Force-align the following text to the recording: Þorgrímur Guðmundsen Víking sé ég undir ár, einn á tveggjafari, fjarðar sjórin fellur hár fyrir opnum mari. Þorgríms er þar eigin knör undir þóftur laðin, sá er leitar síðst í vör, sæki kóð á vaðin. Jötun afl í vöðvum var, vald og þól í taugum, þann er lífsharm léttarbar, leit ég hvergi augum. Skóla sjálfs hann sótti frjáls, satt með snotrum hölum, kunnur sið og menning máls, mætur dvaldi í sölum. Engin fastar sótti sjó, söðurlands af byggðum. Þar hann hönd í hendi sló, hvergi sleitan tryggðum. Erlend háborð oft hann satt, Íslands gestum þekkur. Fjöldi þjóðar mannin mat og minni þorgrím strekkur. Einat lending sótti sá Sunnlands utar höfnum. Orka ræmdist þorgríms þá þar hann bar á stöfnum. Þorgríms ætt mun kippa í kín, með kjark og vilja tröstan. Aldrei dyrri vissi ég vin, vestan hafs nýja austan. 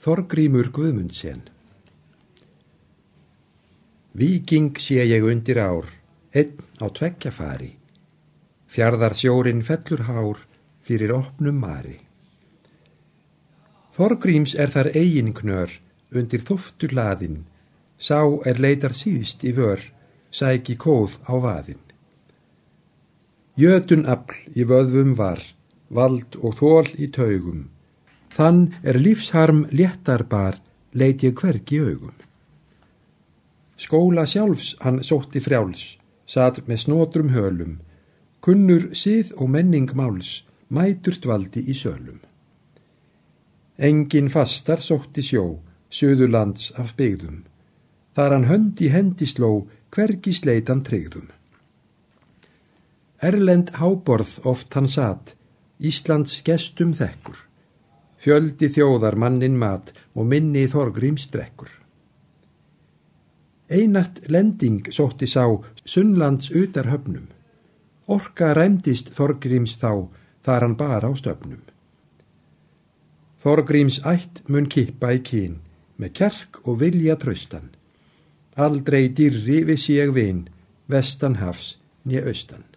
Þorgrímur 0.00 0.70
Guðmundsen 0.72 1.42
Víking 4.16 4.78
sé 4.80 5.02
ég 5.04 5.24
undir 5.28 5.58
ár, 5.60 5.90
einn 6.32 6.62
á 6.80 6.88
tveggjafari, 6.88 7.74
fjarðar 8.64 9.12
sjórin 9.18 9.58
fellur 9.60 10.06
hár 10.06 10.38
fyrir 10.88 11.12
opnum 11.12 11.58
mari. 11.60 11.98
Þorgríms 13.92 14.54
er 14.56 14.72
þar 14.72 14.88
eigin 14.96 15.34
knör 15.36 15.74
undir 16.16 16.46
þóftur 16.48 16.94
laðin, 16.96 17.42
sá 18.00 18.24
er 18.48 18.56
leitar 18.56 18.96
síðst 18.96 19.44
í 19.44 19.52
vör, 19.52 19.84
sæki 20.32 20.78
kóð 20.80 21.18
á 21.28 21.36
vaðin. 21.44 21.84
Jötun 23.60 24.08
afl 24.08 24.40
í 24.56 24.64
vöðvum 24.64 25.12
var, 25.20 25.44
vald 25.92 26.40
og 26.40 26.56
þól 26.62 26.88
í 26.96 27.10
taugum, 27.12 27.68
þann 28.30 28.74
er 28.82 28.98
lífsharm 28.98 29.66
léttarbar, 29.74 30.60
leit 30.94 31.22
ég 31.26 31.34
hvergi 31.38 31.80
augum. 31.82 32.14
Skóla 33.80 34.26
sjálfs 34.28 34.74
hann 34.84 35.00
sótti 35.06 35.40
frjáls, 35.40 35.96
satt 36.26 36.62
með 36.68 36.82
snotrum 36.84 37.30
hölum, 37.34 37.78
kunnur 38.44 38.90
sið 38.96 39.32
og 39.36 39.50
menning 39.54 39.90
máls, 39.96 40.42
mætur 40.68 41.16
dvaldi 41.22 41.64
í 41.66 41.74
sölum. 41.74 42.20
Engin 43.80 44.28
fastar 44.28 44.82
sótti 44.84 45.24
sjó, 45.24 45.58
söðurlands 45.88 46.70
af 46.78 46.94
byggðum. 46.98 47.44
Þar 48.14 48.34
hann 48.36 48.48
hönd 48.50 48.80
í 48.84 48.90
hendi 48.92 49.26
sló, 49.26 49.66
hvergi 49.90 50.34
sleitan 50.36 50.84
tryggðum. 50.86 51.30
Erlend 53.20 53.72
háborð 53.80 54.38
oft 54.48 54.74
hann 54.76 54.88
satt, 54.88 55.34
Íslands 55.80 56.42
gestum 56.44 56.92
þekkur. 56.96 57.49
Fjöldi 58.20 58.68
þjóðar 58.68 59.16
mannin 59.16 59.56
mat 59.56 59.94
og 60.14 60.26
minni 60.28 60.66
þorgrím 60.68 61.16
strekkur. 61.16 61.70
Einat 63.70 64.20
lending 64.28 64.90
sótti 64.92 65.28
sá 65.30 65.46
Sunnlands 65.86 66.50
utar 66.50 66.90
höfnum. 66.90 67.28
Orka 68.10 68.50
ræmdist 68.56 69.12
þorgríms 69.16 69.76
þá 69.80 70.10
þar 70.44 70.66
hann 70.66 70.76
bar 70.76 71.06
á 71.06 71.10
stöfnum. 71.16 71.62
Þorgríms 73.40 74.00
ætt 74.04 74.42
mun 74.48 74.66
kippa 74.68 75.14
í 75.16 75.20
kín, 75.24 75.60
með 75.96 76.16
kjark 76.18 76.60
og 76.66 76.80
vilja 76.82 77.16
tröstan. 77.16 77.70
Aldrei 78.60 79.08
dyrri 79.16 79.62
vissi 79.64 79.96
ég 79.96 80.12
vin, 80.12 80.42
vestan 80.90 81.38
hafs 81.40 81.78
nýja 82.04 82.26
austan. 82.28 82.69